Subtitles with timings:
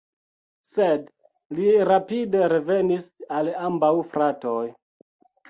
[0.69, 1.11] Sed
[1.57, 3.07] li rapide revenis
[3.37, 4.59] al ambaŭ fratoj.